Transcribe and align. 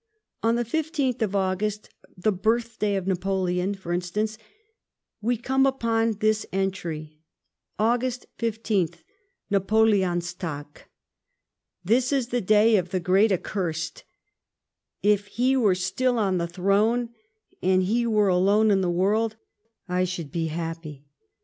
On 0.41 0.55
the 0.55 0.65
15tli 0.65 1.21
of 1.21 1.35
August, 1.35 1.89
the 2.17 2.31
birthday 2.31 2.95
of 2.95 3.05
Napoleon, 3.05 3.75
for 3.75 3.93
instance, 3.93 4.35
we 5.21 5.37
come 5.37 5.67
upon 5.67 6.13
this 6.13 6.43
entry: 6.51 7.19
"August 7.77 8.25
15th 8.39 9.03
(Napoleoustng)." 9.51 10.65
This 11.91 12.11
is 12.11 12.29
the 12.29 12.41
day 12.41 12.77
of 12.77 12.89
the 12.89 12.99
great 12.99 13.31
accursed! 13.31 14.03
If 15.03 15.37
ho 15.37 15.59
were 15.59 15.75
still 15.75 16.15
ou 16.15 16.31
tlie 16.35 16.49
throne, 16.51 17.09
aud 17.61 17.81
he 17.83 18.07
were 18.07 18.27
alone 18.27 18.71
in 18.71 18.81
the 18.81 18.89
world, 18.89 19.35
I 19.87 20.05
should 20.05 20.31
be 20.31 20.47
happy." 20.47 21.05